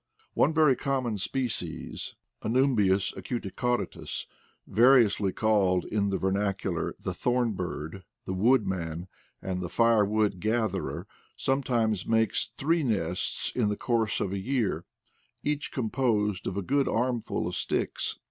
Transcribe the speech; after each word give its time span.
One 0.33 0.51
very 0.51 0.75
common 0.75 1.19
species, 1.19 2.15
Anum 2.43 2.75
bius 2.75 3.13
acuticaudatus, 3.15 4.25
variously 4.65 5.31
called 5.31 5.85
in 5.85 6.09
the 6.09 6.17
ver 6.17 6.31
nacular 6.31 6.93
the 6.99 7.13
thorn 7.13 7.51
bird, 7.51 8.03
the 8.25 8.33
woodman, 8.33 9.09
and 9.43 9.61
the 9.61 9.69
fire 9.69 10.03
wood 10.03 10.39
gatherer, 10.39 11.05
sometimes 11.37 12.07
makes 12.07 12.49
three 12.57 12.81
nests 12.81 13.51
in 13.55 13.69
the 13.69 13.77
course 13.77 14.19
of 14.19 14.33
a 14.33 14.39
year, 14.39 14.85
each 15.43 15.71
composed 15.71 16.47
of 16.47 16.57
a 16.57 16.63
good 16.63 16.87
armful 16.87 17.45
of 17.47 17.55
sticks. 17.55 18.17